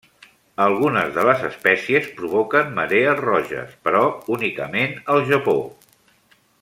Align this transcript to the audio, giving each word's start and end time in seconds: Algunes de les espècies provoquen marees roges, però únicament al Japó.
Algunes 0.63 1.11
de 1.17 1.25
les 1.27 1.43
espècies 1.49 2.07
provoquen 2.21 2.73
marees 2.79 3.21
roges, 3.27 3.77
però 3.89 4.03
únicament 4.37 4.97
al 5.17 5.23
Japó. 5.33 5.59